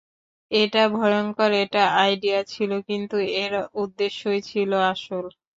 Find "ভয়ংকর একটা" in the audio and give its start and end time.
0.91-1.81